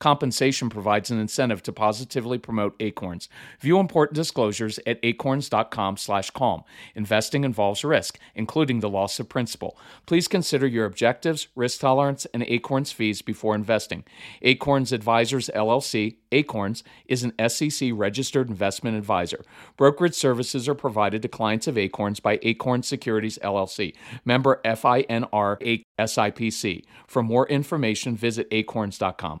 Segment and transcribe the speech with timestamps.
[0.00, 3.28] Compensation provides an incentive to positively promote Acorns.
[3.60, 6.64] View important disclosures at acorns.com/calm.
[6.94, 9.78] Investing involves risk, including the loss of principal.
[10.06, 14.04] Please consider your objectives, risk tolerance, and Acorns fees before investing.
[14.40, 19.44] Acorns Advisors LLC, Acorns, is an SEC registered investment advisor.
[19.76, 23.94] Brokerage services are provided to clients of Acorns by Acorn Securities LLC,
[24.24, 26.84] member FINRA SIPC.
[27.06, 29.40] For more information, visit acorns.com.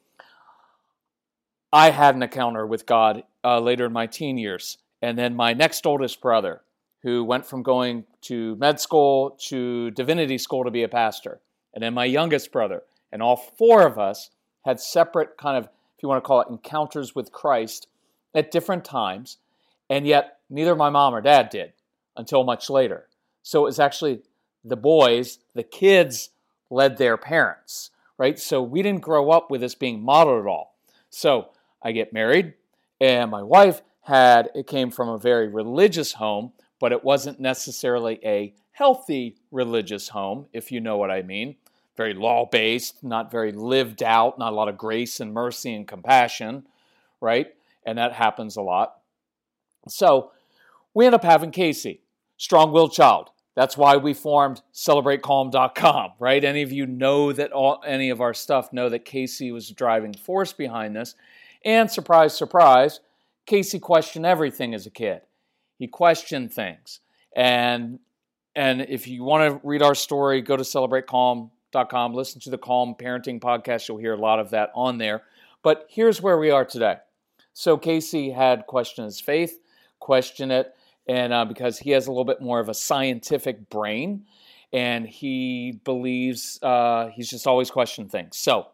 [1.72, 5.54] I had an encounter with God uh, later in my teen years, and then my
[5.54, 6.60] next oldest brother,
[7.02, 11.40] who went from going to med school to divinity school to be a pastor,
[11.72, 14.28] and then my youngest brother, and all four of us
[14.66, 17.88] had separate kind of, if you want to call it, encounters with Christ
[18.34, 19.38] at different times,
[19.88, 21.72] and yet neither my mom or dad did
[22.18, 23.06] until much later.
[23.42, 24.20] So it was actually
[24.64, 26.30] the boys, the kids
[26.70, 28.38] led their parents, right?
[28.38, 30.76] So we didn't grow up with this being modeled at all.
[31.10, 31.50] So
[31.82, 32.54] I get married,
[33.00, 38.20] and my wife had, it came from a very religious home, but it wasn't necessarily
[38.24, 41.56] a healthy religious home, if you know what I mean.
[41.96, 45.86] Very law based, not very lived out, not a lot of grace and mercy and
[45.86, 46.66] compassion,
[47.20, 47.48] right?
[47.84, 49.00] And that happens a lot.
[49.88, 50.30] So
[50.94, 52.02] we end up having Casey,
[52.36, 53.30] strong willed child.
[53.58, 56.44] That's why we formed celebratecalm.com, right?
[56.44, 59.74] Any of you know that all, any of our stuff know that Casey was the
[59.74, 61.16] driving force behind this.
[61.64, 63.00] And surprise, surprise,
[63.46, 65.22] Casey questioned everything as a kid.
[65.76, 67.00] He questioned things.
[67.34, 67.98] And
[68.54, 72.94] and if you want to read our story, go to celebratecalm.com, listen to the Calm
[72.94, 73.88] Parenting podcast.
[73.88, 75.24] You'll hear a lot of that on there.
[75.64, 76.98] But here's where we are today.
[77.54, 79.58] So Casey had questioned his faith,
[79.98, 80.76] questioned it,
[81.08, 84.26] and uh, because he has a little bit more of a scientific brain.
[84.72, 88.36] and he believes uh, he's just always questioning things.
[88.36, 88.66] So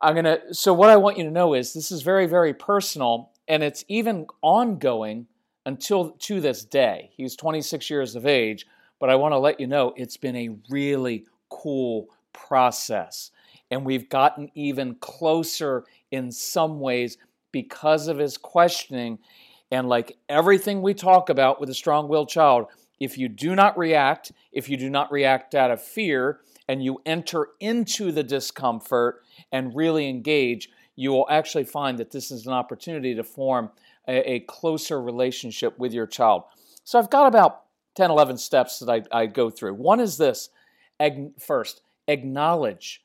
[0.00, 0.54] I'm gonna.
[0.54, 3.84] So what I want you to know is this is very very personal, and it's
[3.88, 5.26] even ongoing
[5.66, 7.10] until to this day.
[7.16, 8.66] He's 26 years of age,
[9.00, 13.32] but I want to let you know it's been a really cool process,
[13.70, 17.18] and we've gotten even closer in some ways
[17.52, 19.18] because of his questioning.
[19.70, 22.66] And like everything we talk about with a strong willed child,
[23.00, 27.00] if you do not react, if you do not react out of fear, and you
[27.06, 32.52] enter into the discomfort and really engage, you will actually find that this is an
[32.52, 33.70] opportunity to form
[34.06, 36.42] a, a closer relationship with your child.
[36.84, 37.62] So I've got about
[37.94, 39.74] 10, 11 steps that I, I go through.
[39.74, 40.50] One is this
[41.38, 43.02] first, acknowledge.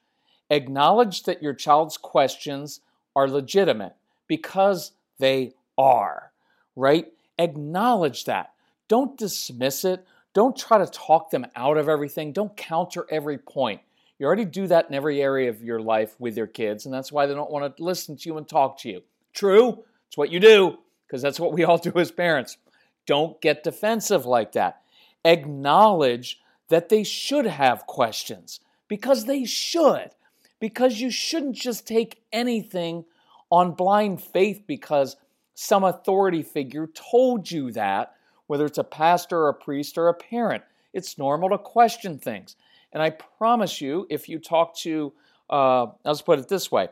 [0.50, 2.82] Acknowledge that your child's questions
[3.16, 3.96] are legitimate
[4.28, 6.33] because they are,
[6.76, 7.08] right?
[7.38, 8.54] Acknowledge that.
[8.88, 10.06] Don't dismiss it.
[10.34, 12.32] Don't try to talk them out of everything.
[12.32, 13.82] Don't counter every point.
[14.20, 17.12] You already do that in every area of your life with your kids, and that's
[17.12, 19.04] why they don't want to listen to you and talk to you.
[19.34, 20.78] True, it's what you do,
[21.08, 22.58] because that's what we all do as parents.
[23.06, 24.82] Don't get defensive like that.
[25.26, 26.40] Acknowledge
[26.70, 30.12] that they should have questions, because they should.
[30.60, 33.04] Because you shouldn't just take anything
[33.50, 35.18] on blind faith because
[35.56, 38.16] some authority figure told you that
[38.48, 40.64] whether it's a pastor or a priest or a parent.
[40.94, 42.56] It's normal to question things.
[42.92, 45.14] And I promise you, if you talk to,
[45.50, 46.90] uh, let's put it this way,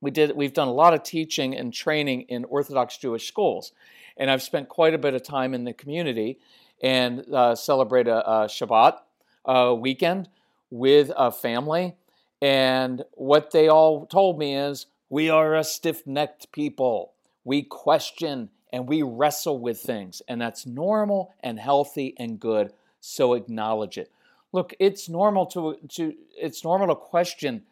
[0.00, 3.72] we did, we've done a lot of teaching and training in Orthodox Jewish schools.
[4.16, 6.40] And I've spent quite a bit of time in the community
[6.82, 8.98] and uh, celebrate a, a Shabbat
[9.44, 10.28] uh, weekend
[10.70, 11.94] with a family.
[12.40, 17.12] And what they all told me is, we are a stiff necked people.
[17.44, 22.72] We question and we wrestle with things, and that's normal and healthy and good.
[23.00, 24.10] So acknowledge it.
[24.52, 27.62] Look, it's normal to to it's normal to question.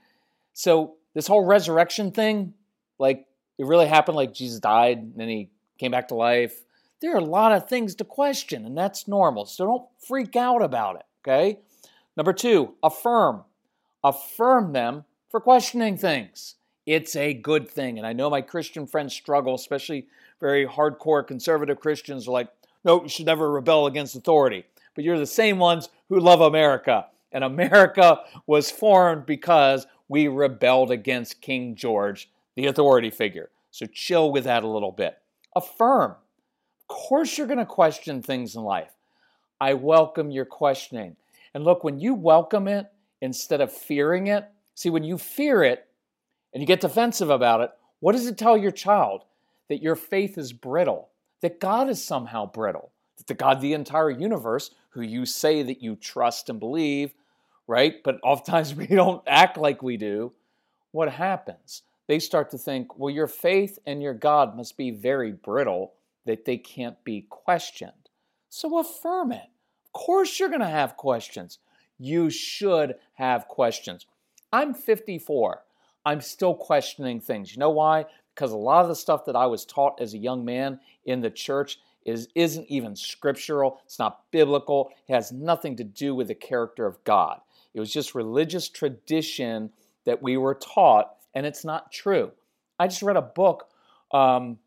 [0.52, 2.54] So this whole resurrection thing,
[2.98, 3.26] like
[3.58, 6.64] it really happened, like Jesus died and then he came back to life.
[7.00, 9.46] There are a lot of things to question, and that's normal.
[9.46, 11.06] So don't freak out about it.
[11.22, 11.60] Okay.
[12.16, 13.44] Number two, affirm.
[14.02, 16.56] Affirm them for questioning things.
[16.90, 17.98] It's a good thing.
[17.98, 20.08] And I know my Christian friends struggle, especially
[20.40, 22.48] very hardcore conservative Christians are like,
[22.84, 24.64] no, you should never rebel against authority.
[24.96, 27.06] But you're the same ones who love America.
[27.30, 33.50] And America was formed because we rebelled against King George, the authority figure.
[33.70, 35.16] So chill with that a little bit.
[35.54, 36.16] Affirm.
[36.80, 38.90] Of course, you're going to question things in life.
[39.60, 41.14] I welcome your questioning.
[41.54, 42.90] And look, when you welcome it
[43.20, 45.86] instead of fearing it, see, when you fear it
[46.52, 47.70] and you get defensive about it,
[48.00, 49.24] what does it tell your child?
[49.70, 51.10] that your faith is brittle,
[51.42, 55.62] that God is somehow brittle, that the God of the entire universe, who you say
[55.62, 57.14] that you trust and believe,
[57.68, 58.02] right?
[58.02, 60.32] But oftentimes we don't act like we do.
[60.90, 61.82] What happens?
[62.08, 65.94] They start to think, well, your faith and your God must be very brittle,
[66.26, 67.92] that they can't be questioned.
[68.48, 69.46] So affirm it.
[69.86, 71.60] Of course, you're going to have questions.
[71.96, 74.04] You should have questions.
[74.52, 75.62] I'm 54.
[76.04, 77.52] I'm still questioning things.
[77.52, 78.06] You know why?
[78.40, 81.20] because a lot of the stuff that I was taught as a young man in
[81.20, 83.80] the church is isn't even scriptural.
[83.84, 84.90] It's not biblical.
[85.06, 87.40] It has nothing to do with the character of God.
[87.74, 89.70] It was just religious tradition
[90.06, 92.32] that we were taught, and it's not true.
[92.78, 93.68] I just read a book
[94.10, 94.58] um,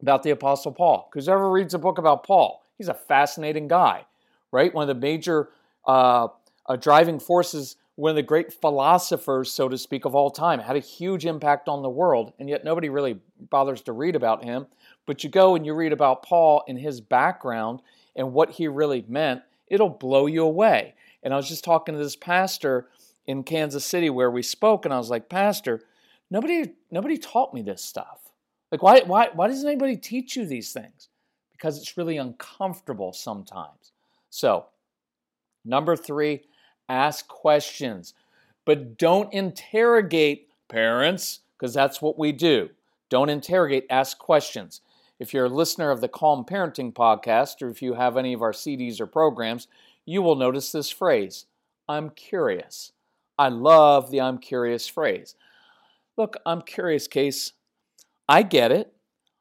[0.00, 1.08] about the Apostle Paul.
[1.10, 4.06] Because ever reads a book about Paul, he's a fascinating guy,
[4.52, 4.72] right?
[4.72, 5.48] One of the major
[5.84, 6.28] uh,
[6.66, 10.74] uh, driving forces one of the great philosophers, so to speak, of all time, had
[10.74, 13.18] a huge impact on the world, and yet nobody really
[13.50, 14.66] bothers to read about him.
[15.04, 17.82] But you go and you read about Paul and his background
[18.16, 20.94] and what he really meant, it'll blow you away.
[21.22, 22.88] And I was just talking to this pastor
[23.26, 25.82] in Kansas City where we spoke, and I was like, Pastor,
[26.30, 28.30] nobody nobody taught me this stuff.
[28.72, 31.10] Like, why, why, why doesn't anybody teach you these things?
[31.52, 33.92] Because it's really uncomfortable sometimes.
[34.30, 34.66] So,
[35.66, 36.44] number three,
[36.90, 38.14] ask questions,
[38.66, 42.70] but don't interrogate parents, because that's what we do.
[43.08, 44.80] Don't interrogate, ask questions.
[45.18, 48.42] If you're a listener of the Calm Parenting podcast, or if you have any of
[48.42, 49.68] our CDs or programs,
[50.06, 51.46] you will notice this phrase
[51.88, 52.92] I'm curious.
[53.38, 55.34] I love the I'm curious phrase.
[56.16, 57.52] Look, I'm curious, Case.
[58.28, 58.92] I get it.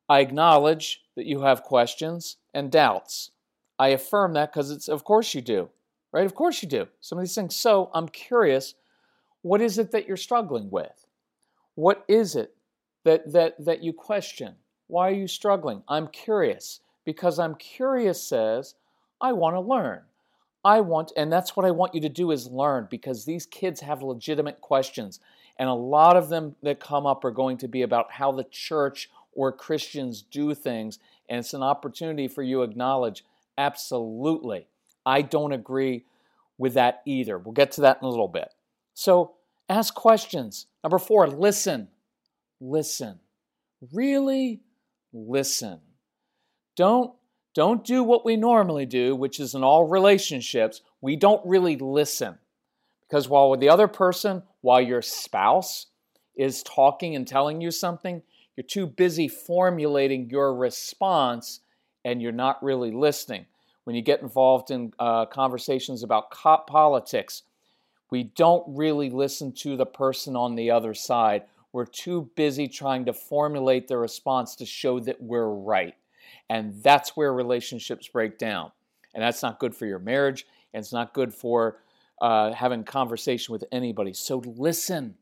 [0.08, 3.32] I acknowledge that you have questions and doubts.
[3.78, 5.70] I affirm that because it's, of course, you do
[6.12, 6.26] right?
[6.26, 6.88] Of course you do.
[7.02, 7.56] Some of these things.
[7.56, 8.76] So I'm curious,
[9.42, 11.08] what is it that you're struggling with?
[11.76, 12.56] What is it
[13.06, 14.56] that that that you question?
[14.88, 15.84] Why are you struggling?
[15.88, 18.76] I'm curious because I'm curious says
[19.22, 20.02] I want to learn.
[20.64, 23.82] I want, and that's what I want you to do is learn because these kids
[23.82, 25.20] have legitimate questions.
[25.58, 28.46] And a lot of them that come up are going to be about how the
[28.46, 31.00] church or Christians do things.
[31.30, 33.24] And it's an opportunity for you to acknowledge
[33.58, 34.68] absolutely,
[35.06, 36.06] I don't agree
[36.58, 37.38] with that either.
[37.38, 38.54] We'll get to that in a little bit.
[38.94, 39.36] So
[39.68, 40.68] ask questions.
[40.84, 41.88] Number four, listen.
[42.60, 43.20] Listen.
[43.94, 44.62] Really
[45.14, 45.80] listen.
[46.76, 47.14] Don't
[47.56, 52.38] don't do what we normally do, which is in all relationships, we don't really listen.
[53.02, 55.88] Because while the other person, while your spouse
[56.36, 58.22] is talking and telling you something,
[58.56, 61.62] you're too busy formulating your response
[62.06, 63.46] and you're not really listening.
[63.84, 67.44] When you get involved in uh, conversations about cop politics,
[68.12, 71.44] we don't really listen to the person on the other side.
[71.72, 75.96] We're too busy trying to formulate the response to show that we're right.
[76.50, 78.72] And that's where relationships break down.
[79.14, 81.82] And that's not good for your marriage, and it's not good for
[82.22, 84.14] uh, having conversation with anybody.
[84.14, 85.16] So listen,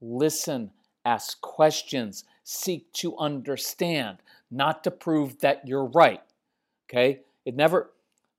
[0.00, 0.70] listen,
[1.04, 4.18] ask questions, seek to understand,
[4.50, 6.22] not to prove that you're right.
[6.88, 7.20] Okay?
[7.44, 7.90] It never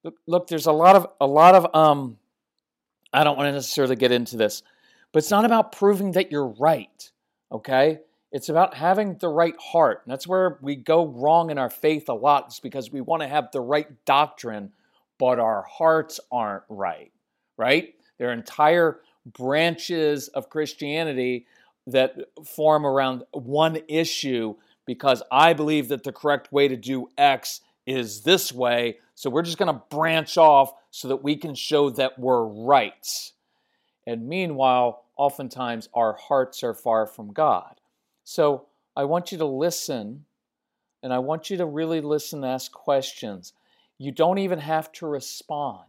[0.03, 2.17] look, look there's a lot of a lot of um
[3.13, 4.61] I don't want to necessarily get into this,
[5.11, 7.11] but it's not about proving that you're right.
[7.51, 7.99] Okay?
[8.31, 10.01] It's about having the right heart.
[10.05, 13.23] And that's where we go wrong in our faith a lot, is because we want
[13.23, 14.71] to have the right doctrine,
[15.17, 17.11] but our hearts aren't right,
[17.57, 17.95] right?
[18.19, 21.47] There are entire branches of Christianity
[21.87, 22.15] that
[22.45, 28.21] form around one issue because I believe that the correct way to do X is
[28.21, 28.97] this way.
[29.15, 33.31] So we're just going to branch off so that we can show that we're right.
[34.07, 37.79] And meanwhile, oftentimes our hearts are far from God.
[38.23, 40.25] So I want you to listen,
[41.03, 43.53] and I want you to really listen, ask questions.
[43.97, 45.85] You don't even have to respond.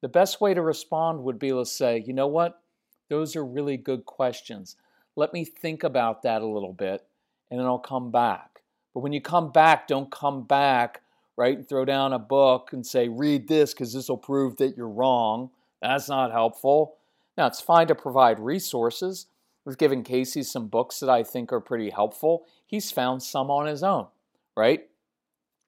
[0.00, 2.60] The best way to respond would be to say, you know what?
[3.08, 4.76] Those are really good questions.
[5.16, 7.06] Let me think about that a little bit,
[7.50, 8.62] and then I'll come back.
[8.94, 11.01] But when you come back, don't come back,
[11.36, 14.76] right, and throw down a book and say, read this because this will prove that
[14.76, 15.50] you're wrong.
[15.80, 16.96] That's not helpful.
[17.36, 19.26] Now, it's fine to provide resources,
[19.64, 22.46] We've given Casey some books that I think are pretty helpful.
[22.66, 24.08] He's found some on his own,
[24.56, 24.88] right?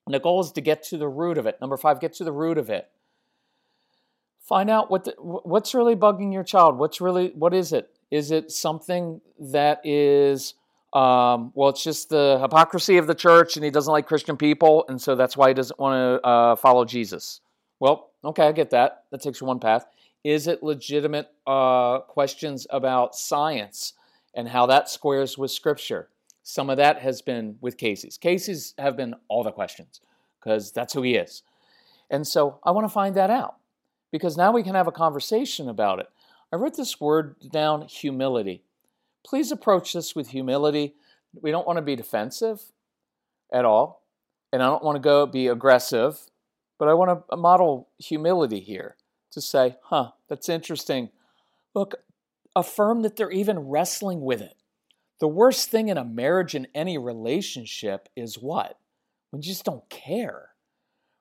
[0.07, 1.61] And the goal is to get to the root of it.
[1.61, 2.89] Number five, get to the root of it.
[4.41, 6.77] Find out what the, what's really bugging your child.
[6.77, 7.91] What's really what is it?
[8.11, 10.55] Is it something that is
[10.95, 14.85] um, well, it's just the hypocrisy of the church, and he doesn't like Christian people,
[14.89, 17.41] and so that's why he doesn't want to uh, follow Jesus.
[17.81, 19.05] Well, okay, I get that.
[19.11, 19.87] That takes you one path.
[20.23, 23.95] Is it legitimate uh, questions about science
[24.35, 26.09] and how that squares with Scripture?
[26.45, 28.17] Some of that has been with Casey's.
[28.17, 30.01] Casey's have been all the questions
[30.39, 31.43] because that's who he is.
[32.11, 33.57] And so I want to find that out
[34.13, 36.09] because now we can have a conversation about it.
[36.53, 38.63] I wrote this word down humility.
[39.25, 40.95] Please approach this with humility.
[41.41, 42.61] We don't want to be defensive
[43.53, 44.03] at all,
[44.53, 46.19] and I don't want to go be aggressive,
[46.79, 48.97] but I want to model humility here
[49.33, 51.11] to say, huh, that's interesting.
[51.75, 51.95] Look,
[52.55, 54.55] affirm that they're even wrestling with it.
[55.21, 58.79] The worst thing in a marriage and any relationship is what?
[59.31, 60.51] When you just don't care,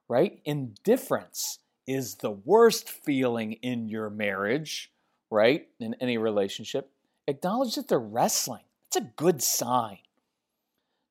[0.07, 0.39] right?
[0.45, 4.91] Indifference is the worst feeling in your marriage,
[5.31, 5.67] right?
[5.79, 6.91] In any relationship.
[7.27, 8.63] Acknowledge that they're wrestling.
[8.87, 9.99] It's a good sign.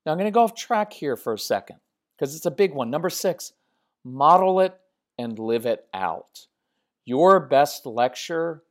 [0.05, 1.77] Now I'm going to go off track here for a second
[2.15, 2.89] because it's a big one.
[2.89, 3.53] Number six,
[4.03, 4.79] model it
[5.17, 6.47] and live it out.
[7.05, 8.63] Your best lecture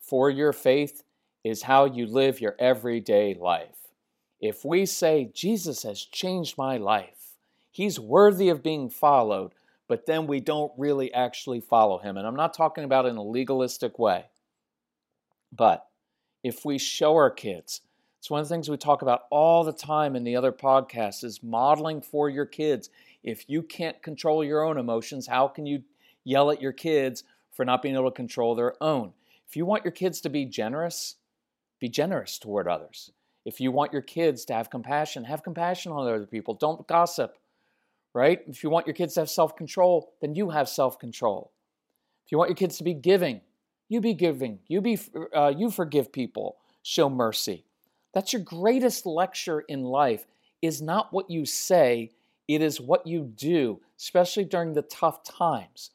[0.00, 1.02] for your faith
[1.42, 3.76] is how you live your everyday life.
[4.40, 7.36] If we say, Jesus has changed my life,
[7.70, 9.52] he's worthy of being followed,
[9.88, 13.22] but then we don't really actually follow him, and I'm not talking about in a
[13.22, 14.26] legalistic way,
[15.52, 15.86] but
[16.44, 17.80] if we show our kids,
[18.20, 21.24] it's one of the things we talk about all the time in the other podcasts
[21.24, 22.88] is modeling for your kids.
[23.24, 25.82] If you can't control your own emotions, how can you
[26.24, 27.24] yell at your kids
[27.54, 29.12] for not being able to control their own.
[29.48, 31.16] If you want your kids to be generous,
[31.78, 33.12] be generous toward others.
[33.44, 36.54] If you want your kids to have compassion, have compassion on other people.
[36.54, 37.36] Don't gossip,
[38.14, 38.40] right?
[38.48, 41.52] If you want your kids to have self control, then you have self control.
[42.24, 43.42] If you want your kids to be giving,
[43.88, 44.60] you be giving.
[44.66, 44.98] You be
[45.34, 46.56] uh, you forgive people.
[46.82, 47.64] Show mercy.
[48.12, 50.26] That's your greatest lecture in life.
[50.62, 52.10] Is not what you say,
[52.48, 55.90] it is what you do, especially during the tough times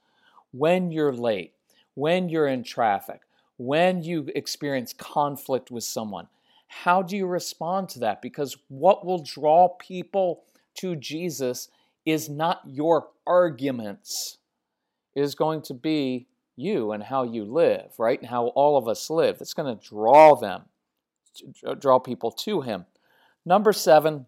[0.51, 1.53] when you're late,
[1.96, 3.22] when you're in traffic,
[3.58, 6.27] when you experience conflict with someone.
[6.67, 8.22] How do you respond to that?
[8.22, 10.43] Because what will draw people
[10.75, 11.69] to Jesus
[12.05, 14.38] is not your arguments,
[15.15, 16.27] it is going to be
[16.59, 18.19] you and how you live, right?
[18.19, 19.39] And how all of us live.
[19.39, 20.63] That's going to draw them,
[21.79, 22.85] draw people to Him.
[23.45, 24.25] Number seven,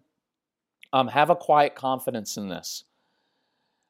[0.92, 2.84] um, have a quiet confidence in this.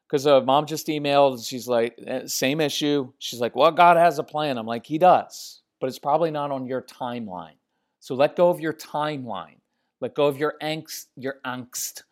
[0.07, 3.11] Because uh, mom just emailed, she's like, eh, same issue.
[3.19, 4.59] She's like, well, God has a plan.
[4.59, 7.57] I'm like, He does, but it's probably not on your timeline.
[8.01, 9.57] So let go of your timeline.
[10.01, 12.03] Let go of your angst, your angst,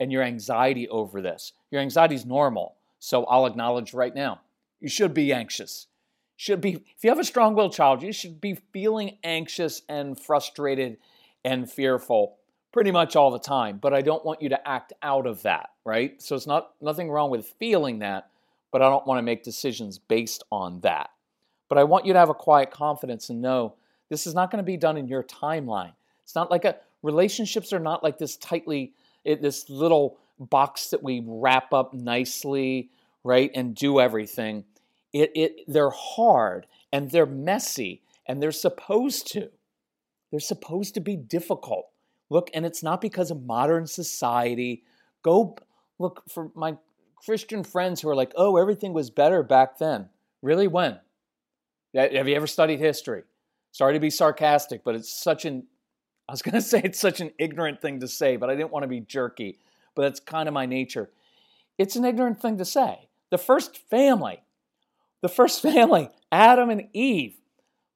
[0.00, 1.52] and your anxiety over this.
[1.70, 2.76] Your anxiety is normal.
[2.98, 4.40] So I'll acknowledge right now
[4.80, 5.86] you should be anxious.
[6.36, 10.96] Should be if you have a strong-willed child, you should be feeling anxious and frustrated
[11.44, 12.36] and fearful
[12.74, 15.70] pretty much all the time, but I don't want you to act out of that,
[15.84, 16.20] right?
[16.20, 18.30] So it's not nothing wrong with feeling that,
[18.72, 21.10] but I don't want to make decisions based on that.
[21.68, 23.74] But I want you to have a quiet confidence and know
[24.08, 25.92] this is not going to be done in your timeline.
[26.24, 28.92] It's not like a relationships are not like this tightly
[29.24, 32.90] eh, this little box that we wrap up nicely,
[33.24, 34.64] right, and do everything.
[35.12, 39.50] It, it they're hard and they're messy and they're supposed to.
[40.30, 41.88] They're supposed to be difficult.
[42.30, 44.84] Look and it's not because of modern society.
[45.22, 45.56] Go
[45.98, 46.76] look for my
[47.16, 50.08] christian friends who are like oh everything was better back then.
[50.42, 50.68] Really?
[50.68, 50.98] When?
[51.94, 53.22] Have you ever studied history?
[53.72, 55.66] Sorry to be sarcastic but it's such an
[56.28, 58.72] i was going to say it's such an ignorant thing to say but i didn't
[58.72, 59.58] want to be jerky
[59.94, 61.10] but that's kind of my nature.
[61.78, 64.44] It's an ignorant thing to say the first family
[65.24, 67.40] the first family, Adam and Eve.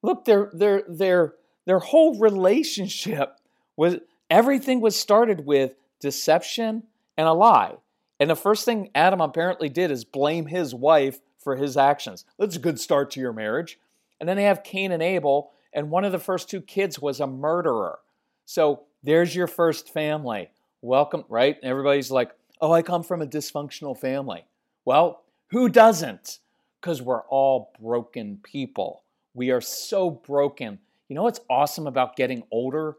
[0.01, 3.37] Look, their their their their whole relationship
[3.77, 3.97] was
[4.31, 6.83] everything was started with deception
[7.17, 7.75] and a lie.
[8.19, 12.25] And the first thing Adam apparently did is blame his wife for his actions.
[12.39, 13.79] That's a good start to your marriage.
[14.19, 17.19] And then they have Cain and Abel, and one of the first two kids was
[17.19, 17.99] a murderer.
[18.45, 20.49] So there's your first family.
[20.81, 21.57] Welcome, right?
[21.61, 24.45] Everybody's like, oh, I come from a dysfunctional family.
[24.85, 26.39] Well, who doesn't?
[26.79, 29.03] because we're all broken people.
[29.33, 30.79] We are so broken.
[31.07, 32.97] You know what's awesome about getting older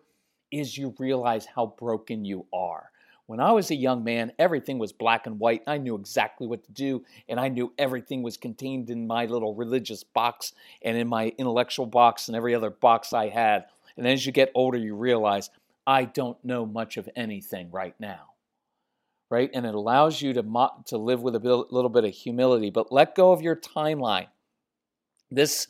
[0.50, 2.90] is you realize how broken you are.
[3.26, 5.62] When I was a young man, everything was black and white.
[5.66, 9.54] I knew exactly what to do, and I knew everything was contained in my little
[9.54, 13.66] religious box and in my intellectual box and every other box I had.
[13.96, 15.50] And as you get older, you realize
[15.86, 18.29] I don't know much of anything right now
[19.30, 19.50] right?
[19.54, 21.38] And it allows you to, mo- to live with a
[21.70, 24.26] little bit of humility, but let go of your timeline.
[25.30, 25.68] This,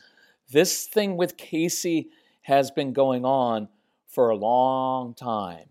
[0.50, 2.08] this thing with Casey
[2.42, 3.68] has been going on
[4.08, 5.68] for a long time.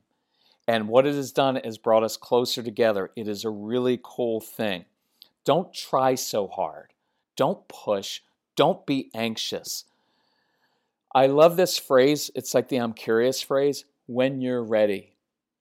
[0.68, 3.10] And what it has done is brought us closer together.
[3.16, 4.86] It is a really cool thing.
[5.44, 6.94] Don't try so hard.
[7.36, 8.22] Don't push.
[8.56, 9.86] Don't be anxious.
[11.16, 12.30] I love this phrase.
[12.36, 15.14] It's like the I'm curious phrase when you're ready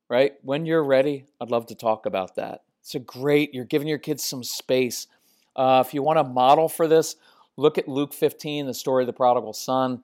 [0.09, 0.35] right?
[0.43, 2.63] When you're ready, I'd love to talk about that.
[2.81, 5.07] It's a great, you're giving your kids some space.
[5.55, 7.17] Uh, if you want a model for this,
[7.57, 10.03] look at Luke 15, the story of the prodigal son.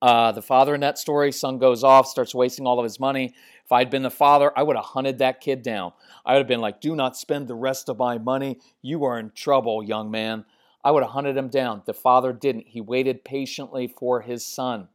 [0.00, 3.34] Uh, the father in that story, son goes off, starts wasting all of his money.
[3.64, 5.92] If I'd been the father, I would have hunted that kid down.
[6.24, 8.58] I would have been like, do not spend the rest of my money.
[8.82, 10.44] You are in trouble, young man.
[10.82, 11.82] I would have hunted him down.
[11.86, 12.68] The father didn't.
[12.68, 14.88] He waited patiently for his son.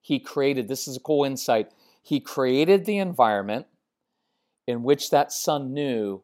[0.00, 1.72] He created, this is a cool insight.
[2.06, 3.66] He created the environment
[4.68, 6.22] in which that son knew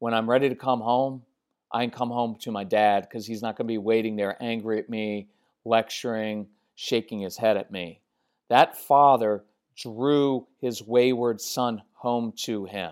[0.00, 1.22] when I'm ready to come home,
[1.70, 4.36] I can come home to my dad because he's not going to be waiting there
[4.40, 5.28] angry at me,
[5.64, 8.00] lecturing, shaking his head at me.
[8.48, 9.44] That father
[9.76, 12.90] drew his wayward son home to him.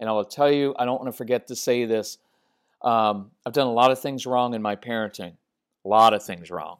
[0.00, 2.18] And I will tell you, I don't want to forget to say this.
[2.82, 5.34] Um, I've done a lot of things wrong in my parenting,
[5.84, 6.78] a lot of things wrong.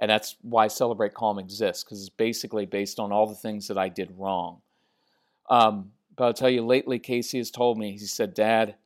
[0.00, 3.78] And that's why Celebrate Calm exists, because it's basically based on all the things that
[3.78, 4.60] I did wrong.
[5.50, 8.76] Um, but I'll tell you, lately, Casey has told me, he said, Dad,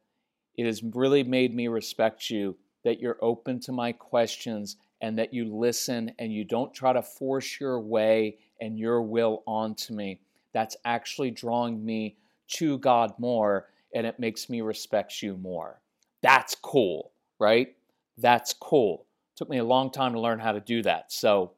[0.56, 5.34] it has really made me respect you that you're open to my questions and that
[5.34, 10.20] you listen and you don't try to force your way and your will onto me.
[10.52, 12.16] That's actually drawing me
[12.48, 15.80] to God more and it makes me respect you more.
[16.22, 17.74] That's cool, right?
[18.18, 19.06] That's cool.
[19.36, 21.10] Took me a long time to learn how to do that.
[21.10, 21.52] So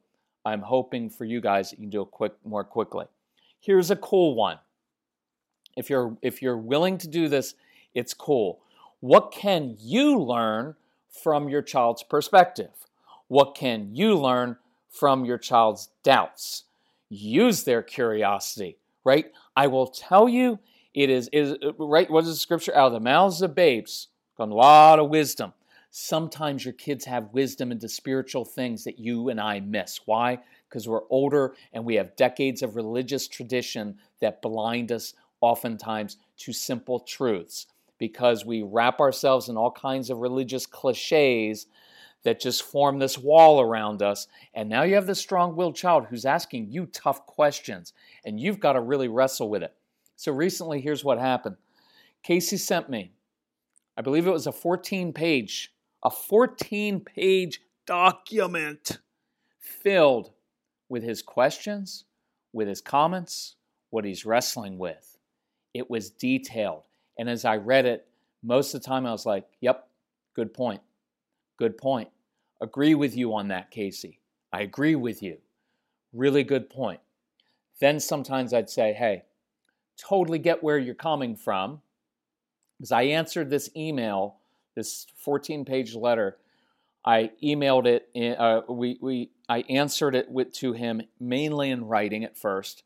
[0.45, 3.05] I'm hoping for you guys that you can do it quick more quickly.
[3.59, 4.59] Here's a cool one.
[5.75, 7.55] If you're if you're willing to do this,
[7.93, 8.59] it's cool.
[9.01, 10.75] What can you learn
[11.09, 12.71] from your child's perspective?
[13.27, 14.57] What can you learn
[14.89, 16.63] from your child's doubts?
[17.09, 19.31] Use their curiosity, right?
[19.55, 20.59] I will tell you,
[20.93, 22.09] it is, is right.
[22.09, 22.75] What is the scripture?
[22.75, 24.07] Out of the mouths of babes
[24.37, 25.53] come a lot of wisdom
[25.97, 30.01] sometimes your kids have wisdom into spiritual things that you and I miss.
[30.03, 30.39] Why?
[30.67, 36.51] Because we're older and we have decades of religious tradition that blind us oftentimes to
[36.51, 41.67] simple truths because we wrap ourselves in all kinds of religious cliches
[42.23, 44.27] that just form this wall around us.
[44.53, 47.93] And now you have this strong willed child who's asking you tough questions,
[48.25, 49.73] and you've got to really wrestle with it.
[50.17, 51.55] So recently, here's what happened
[52.21, 53.13] Casey sent me,
[53.95, 55.71] I believe it was a 14 page,
[56.05, 58.99] a 14 page document
[59.59, 60.31] filled
[60.87, 62.05] with his questions,
[62.53, 63.55] with his comments,
[63.89, 65.17] what he's wrestling with.
[65.73, 66.83] It was detailed.
[67.17, 68.07] And as I read it,
[68.43, 69.89] most of the time I was like, yep,
[70.35, 70.81] good point.
[71.57, 72.09] Good point.
[72.61, 74.19] Agree with you on that, Casey.
[74.53, 75.39] I agree with you.
[76.13, 76.99] Really good point.
[77.79, 79.23] Then sometimes I'd say, hey,
[79.97, 81.81] totally get where you're coming from.
[82.77, 84.37] Because I answered this email,
[84.75, 86.37] this 14 page letter,
[87.05, 88.09] I emailed it.
[88.13, 92.83] In, uh, we, we, I answered it with, to him mainly in writing at first,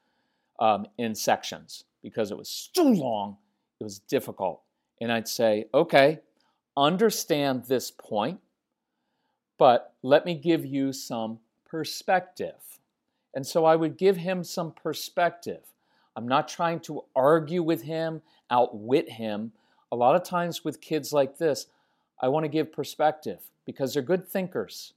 [0.60, 3.38] um, in sections because it was too long.
[3.80, 4.62] It was difficult,
[4.99, 6.19] and I'd say, okay,
[6.75, 8.39] understand this point,
[9.58, 12.80] but let me give you some perspective.
[13.34, 15.62] And so I would give him some perspective.
[16.15, 19.54] I'm not trying to argue with him, outwit him.
[19.91, 21.67] A lot of times with kids like this,
[22.22, 24.94] I want to give perspective because they're good thinkers.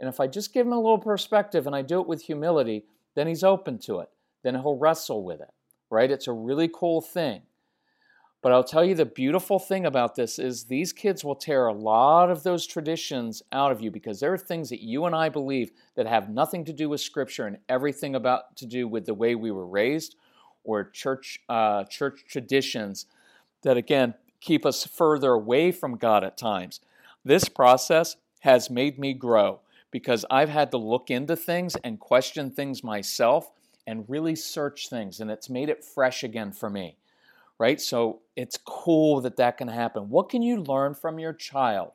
[0.00, 2.84] And if I just give him a little perspective and I do it with humility,
[3.14, 4.10] then he's open to it.
[4.42, 5.52] Then he'll wrestle with it,
[5.90, 6.10] right?
[6.10, 7.42] It's a really cool thing.
[8.42, 11.72] But I'll tell you the beautiful thing about this is these kids will tear a
[11.72, 15.30] lot of those traditions out of you because there are things that you and I
[15.30, 19.14] believe that have nothing to do with Scripture and everything about to do with the
[19.14, 20.14] way we were raised
[20.62, 23.06] or church uh, church traditions
[23.62, 26.80] that again keep us further away from God at times.
[27.24, 32.50] This process has made me grow because I've had to look into things and question
[32.50, 33.50] things myself
[33.86, 36.96] and really search things, and it's made it fresh again for me.
[37.58, 37.80] Right?
[37.80, 40.10] So it's cool that that can happen.
[40.10, 41.92] What can you learn from your child?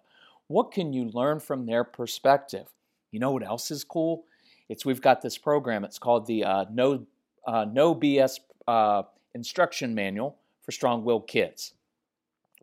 [0.48, 2.68] What can you learn from their perspective?
[3.12, 4.24] You know what else is cool?
[4.70, 5.84] It's we've got this program.
[5.84, 7.06] It's called the uh, No
[7.46, 9.04] uh, No BS uh,
[9.36, 11.74] Instruction Manual for Strong-Willed Kids.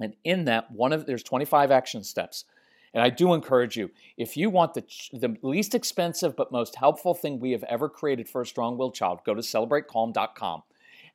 [0.00, 2.44] And in that, one of there's 25 action steps.
[2.94, 7.14] And I do encourage you, if you want the, the least expensive but most helpful
[7.14, 10.62] thing we have ever created for a strong willed child, go to celebratecalm.com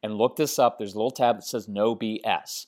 [0.04, 0.78] and look this up.
[0.78, 2.68] There's a little tab that says no BS.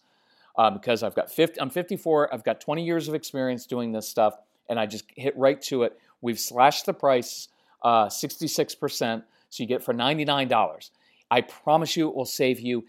[0.57, 4.07] Um, because I've got 50, I'm 54, I've got 20 years of experience doing this
[4.07, 4.37] stuff,
[4.69, 5.99] and I just hit right to it.
[6.21, 7.49] We've slashed the price
[7.83, 10.89] uh, 66%, so you get for $99.
[11.29, 12.85] I promise you it will save you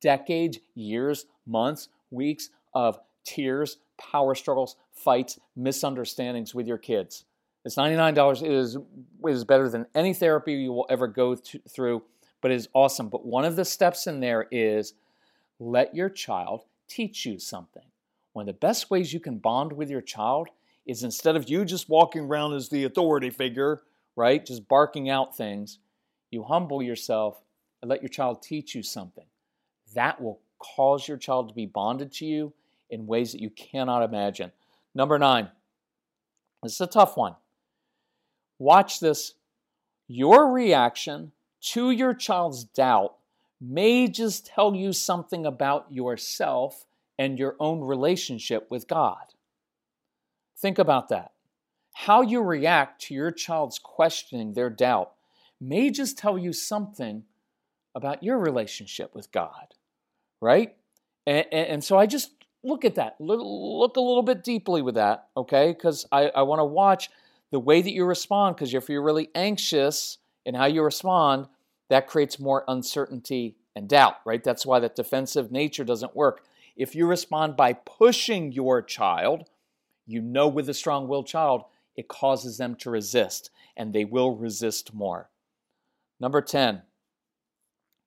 [0.00, 7.24] decades, years, months, weeks of tears, power struggles, fights, misunderstandings with your kids.
[7.64, 8.82] It's $99 it is, it
[9.24, 12.02] is better than any therapy you will ever go to, through,
[12.40, 13.08] but it is awesome.
[13.08, 14.94] But one of the steps in there is
[15.58, 17.82] let your child teach you something.
[18.34, 20.48] One of the best ways you can bond with your child
[20.86, 23.82] is instead of you just walking around as the authority figure,
[24.14, 25.78] right, just barking out things,
[26.30, 27.42] you humble yourself
[27.82, 29.24] and let your child teach you something.
[29.94, 32.52] That will cause your child to be bonded to you
[32.90, 34.52] in ways that you cannot imagine.
[34.94, 35.50] Number nine,
[36.62, 37.34] this is a tough one.
[38.58, 39.34] Watch this.
[40.08, 43.16] Your reaction to your child's doubt
[43.60, 46.86] may just tell you something about yourself
[47.18, 49.34] and your own relationship with God.
[50.56, 51.32] Think about that.
[51.94, 55.12] How you react to your child's questioning their doubt
[55.60, 57.24] may just tell you something
[57.94, 59.74] about your relationship with God
[60.40, 60.74] right?
[61.26, 62.30] And, and, so I just
[62.62, 65.72] look at that, look, look a little bit deeply with that, okay?
[65.72, 67.10] Because I, I want to watch
[67.50, 71.46] the way that you respond, because if you're really anxious in how you respond,
[71.90, 74.42] that creates more uncertainty and doubt, right?
[74.42, 76.42] That's why that defensive nature doesn't work.
[76.76, 79.48] If you respond by pushing your child,
[80.06, 81.64] you know with a strong willed child,
[81.96, 85.30] it causes them to resist, and they will resist more.
[86.20, 86.82] Number 10,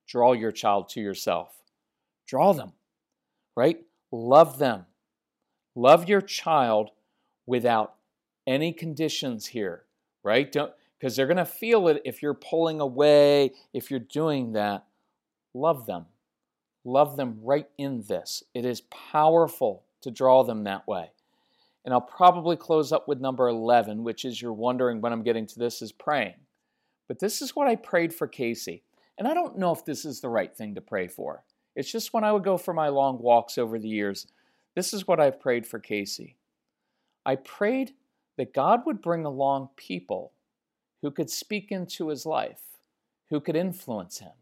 [0.06, 1.59] draw your child to yourself.
[2.30, 2.72] Draw them,
[3.56, 3.82] right?
[4.12, 4.86] Love them.
[5.74, 6.90] Love your child
[7.44, 7.96] without
[8.46, 9.82] any conditions here,
[10.22, 10.50] right?
[10.52, 14.84] Don't because they're going to feel it if you're pulling away, if you're doing that.
[15.54, 16.06] Love them.
[16.84, 18.44] Love them right in this.
[18.54, 21.10] It is powerful to draw them that way.
[21.84, 25.46] And I'll probably close up with number 11, which is you're wondering when I'm getting
[25.48, 26.34] to this, is praying.
[27.08, 28.84] But this is what I prayed for Casey.
[29.18, 31.42] And I don't know if this is the right thing to pray for.
[31.76, 34.26] It's just when I would go for my long walks over the years,
[34.74, 36.36] this is what I've prayed for Casey.
[37.24, 37.92] I prayed
[38.36, 40.32] that God would bring along people
[41.02, 42.60] who could speak into his life,
[43.28, 44.32] who could influence him.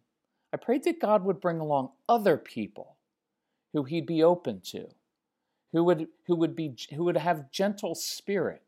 [0.53, 2.97] I prayed that God would bring along other people
[3.73, 4.89] who he'd be open to,
[5.73, 8.63] who would, who would, be, who would have gentle spirit,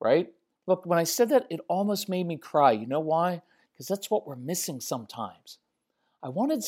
[0.00, 0.32] right?
[0.66, 2.72] Look, when I said that, it almost made me cry.
[2.72, 3.42] You know why?
[3.72, 5.58] Because that's what we're missing sometimes.
[6.22, 6.64] I wanted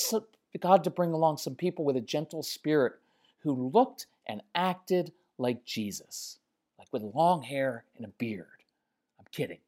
[0.59, 2.95] God to bring along some people with a gentle spirit
[3.43, 6.39] who looked and acted like Jesus,
[6.79, 8.47] like with long hair and a beard.
[9.19, 9.59] I'm kidding.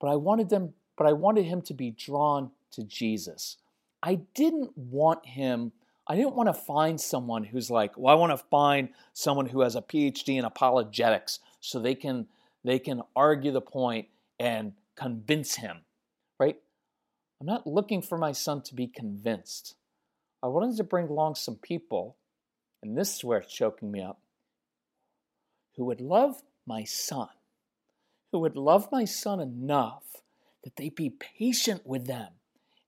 [0.00, 3.56] But I wanted them, but I wanted him to be drawn to Jesus.
[4.02, 5.72] I didn't want him,
[6.06, 9.62] I didn't want to find someone who's like, well, I want to find someone who
[9.62, 12.26] has a PhD in apologetics so they can
[12.62, 15.78] they can argue the point and convince him?
[17.40, 19.74] I'm not looking for my son to be convinced.
[20.42, 22.16] I wanted to bring along some people,
[22.82, 24.20] and this is where it's choking me up,
[25.76, 27.28] who would love my son,
[28.32, 30.04] who would love my son enough
[30.64, 32.28] that they'd be patient with them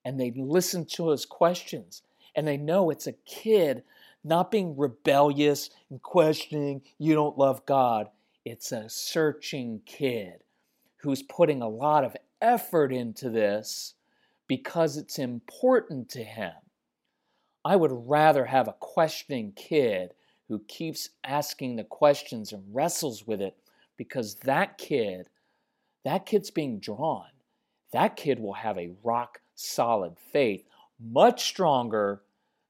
[0.05, 2.03] and they'd listen to his questions
[2.35, 3.83] and they know it's a kid
[4.25, 8.09] not being rebellious and questioning, you don't love God.
[8.45, 10.43] It's a searching kid
[10.99, 13.95] who's putting a lot of effort into this
[14.49, 16.55] because it's important to him.
[17.65, 20.15] I would rather have a questioning kid
[20.49, 23.57] who keeps asking the questions and wrestles with it
[23.99, 25.29] because that kid,
[26.05, 27.27] that kid's being drawn.
[27.93, 30.65] That kid will have a rock solid faith,
[30.99, 32.23] much stronger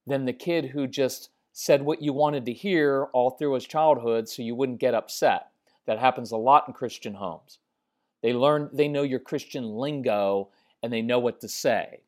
[0.06, 4.28] than the kid who just said what you wanted to hear all through his childhood
[4.28, 5.48] so you wouldn't get upset.
[5.86, 7.58] That happens a lot in Christian homes.
[8.22, 10.48] They learn, they know your Christian lingo
[10.82, 12.00] and they know what to say.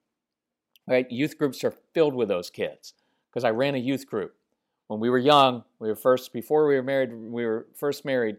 [0.86, 1.10] Right?
[1.10, 2.94] Youth groups are filled with those kids
[3.30, 4.34] because I ran a youth group.
[4.88, 8.38] When we were young, we were first, before we were married, we were first married,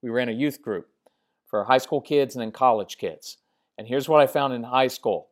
[0.00, 0.88] we ran a youth group
[1.46, 3.38] for high school kids and then college kids.
[3.78, 5.28] And here's what I found in high school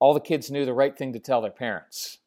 [0.00, 2.18] all the kids knew the right thing to tell their parents,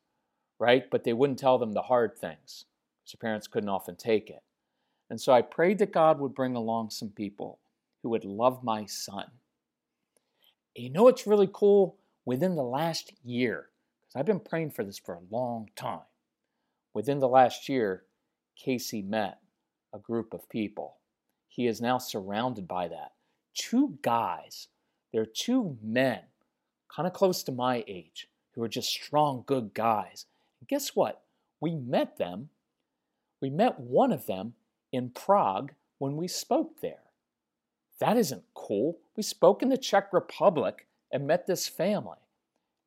[0.60, 0.89] right?
[0.91, 2.65] But they wouldn't tell them the hard things
[3.12, 4.41] their parents couldn't often take it.
[5.10, 7.60] And so I prayed that God would bring along some people
[8.02, 9.26] who would love my son.
[10.75, 11.97] You know what's really cool?
[12.25, 13.69] Within the last year,
[14.01, 15.99] because I've been praying for this for a long time,
[16.93, 18.03] within the last year,
[18.55, 19.39] Casey met
[19.93, 20.97] a group of people.
[21.47, 23.12] He is now surrounded by that.
[23.53, 24.67] Two guys,
[25.12, 26.21] they're two men,
[26.93, 30.25] kind of close to my age, who are just strong, good guys.
[30.59, 31.21] And guess what?
[31.59, 32.49] We met them.
[33.41, 34.53] We met one of them
[34.91, 37.03] in Prague when we spoke there.
[37.99, 38.97] That isn't cool.
[39.15, 42.17] We spoke in the Czech Republic and met this family.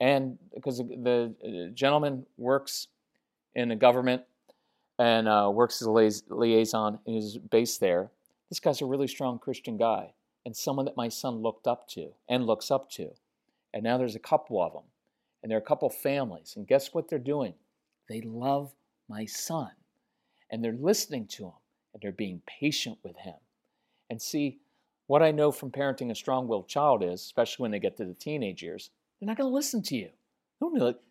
[0.00, 2.88] And because the uh, gentleman works
[3.54, 4.22] in the government
[4.98, 8.10] and uh, works as a liaison and is based there,
[8.50, 10.12] this guy's a really strong Christian guy
[10.44, 13.10] and someone that my son looked up to and looks up to.
[13.74, 14.84] And now there's a couple of them,
[15.42, 16.54] and there are a couple families.
[16.56, 17.54] And guess what they're doing?
[18.08, 18.72] They love
[19.08, 19.70] my son,
[20.50, 21.52] and they're listening to him,
[21.92, 23.34] and they're being patient with him.
[24.08, 24.60] And see,
[25.06, 28.04] what I know from parenting a strong willed child is, especially when they get to
[28.04, 28.90] the teenage years,
[29.20, 30.10] they're not going to listen to you.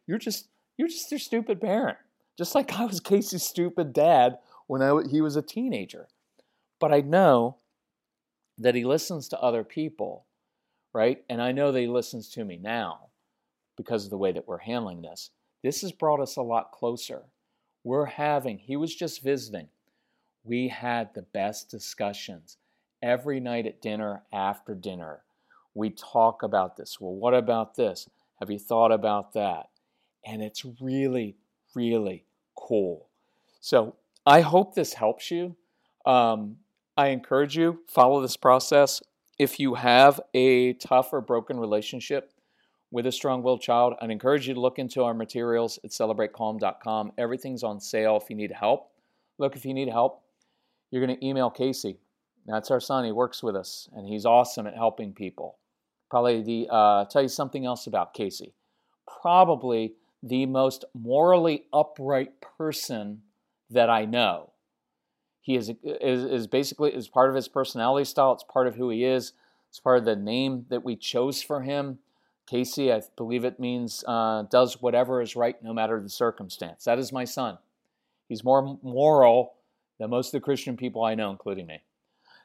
[0.07, 1.97] You're just, you're just their stupid parent.
[2.37, 6.07] Just like I was Casey's stupid dad when I, he was a teenager.
[6.79, 7.57] But I know
[8.57, 10.25] that he listens to other people,
[10.93, 11.23] right?
[11.29, 13.07] And I know that he listens to me now
[13.77, 15.31] because of the way that we're handling this.
[15.63, 17.23] This has brought us a lot closer.
[17.83, 19.69] We're having, he was just visiting
[20.45, 22.57] we had the best discussions
[23.05, 25.21] every night at dinner after dinner.
[25.75, 26.99] We talk about this.
[26.99, 28.09] Well, what about this?
[28.39, 29.67] Have you thought about that?
[30.25, 31.37] And it's really,
[31.75, 32.25] really
[32.57, 33.07] cool.
[33.61, 35.55] So I hope this helps you.
[36.05, 36.57] Um,
[36.97, 39.01] I encourage you follow this process.
[39.37, 42.31] If you have a tough or broken relationship
[42.89, 47.11] with a strong-willed child, I'd encourage you to look into our materials at celebratecalm.com.
[47.17, 48.91] Everything's on sale if you need help.
[49.37, 50.23] Look, if you need help,
[50.89, 51.99] you're going to email Casey.
[52.45, 53.05] That's our son.
[53.05, 55.57] He works with us, and he's awesome at helping people.
[56.09, 58.53] Probably the uh, tell you something else about Casey.
[59.21, 63.21] Probably the most morally upright person
[63.69, 64.51] that I know.
[65.41, 68.33] He is, is, is basically is part of his personality style.
[68.33, 69.33] It's part of who he is.
[69.69, 71.99] It's part of the name that we chose for him.
[72.47, 76.83] Casey, I believe it means uh, does whatever is right no matter the circumstance.
[76.85, 77.57] That is my son.
[78.29, 79.53] He's more moral
[79.99, 81.81] than most of the Christian people I know, including me.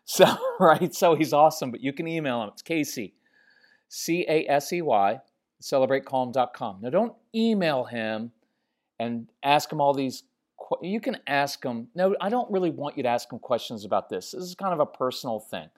[0.10, 0.26] So,
[0.58, 2.48] right, so he's awesome, but you can email him.
[2.52, 3.14] It's Casey,
[3.88, 5.20] C A S E Y,
[5.62, 6.78] celebratecalm.com.
[6.80, 8.32] Now, don't email him
[8.98, 10.24] and ask him all these.
[10.82, 11.88] You can ask him.
[11.94, 14.32] No, I don't really want you to ask him questions about this.
[14.32, 15.68] This is kind of a personal thing.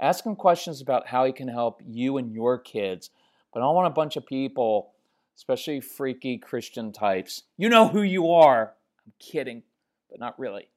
[0.00, 3.08] Ask him questions about how he can help you and your kids.
[3.54, 4.92] But I don't want a bunch of people,
[5.34, 7.44] especially freaky Christian types.
[7.56, 8.74] You know who you are.
[9.06, 9.62] I'm kidding,
[10.10, 10.68] but not really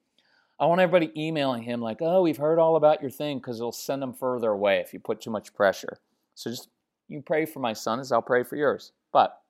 [0.62, 3.72] I want everybody emailing him like, "Oh, we've heard all about your thing," because it'll
[3.72, 5.98] send them further away if you put too much pressure.
[6.36, 6.68] So just
[7.08, 8.92] you pray for my son as I'll pray for yours.
[9.12, 9.42] But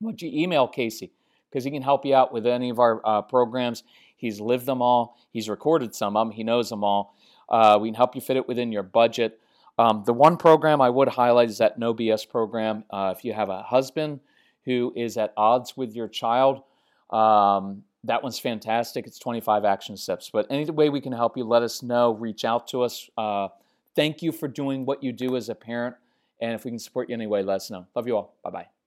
[0.00, 1.12] would you email Casey
[1.50, 3.82] because he can help you out with any of our uh, programs.
[4.16, 5.18] He's lived them all.
[5.30, 6.34] He's recorded some of them.
[6.34, 7.14] He knows them all.
[7.48, 9.40] Uh, we can help you fit it within your budget.
[9.78, 12.84] Um, the one program I would highlight is that No BS program.
[12.90, 14.20] Uh, if you have a husband
[14.64, 16.62] who is at odds with your child,
[17.10, 19.06] um, that one's fantastic.
[19.06, 20.30] It's 25 action steps.
[20.32, 22.12] But any way we can help you, let us know.
[22.14, 23.08] Reach out to us.
[23.16, 23.48] Uh,
[23.94, 25.96] thank you for doing what you do as a parent.
[26.40, 27.86] And if we can support you anyway, let us know.
[27.94, 28.34] Love you all.
[28.42, 28.79] Bye bye.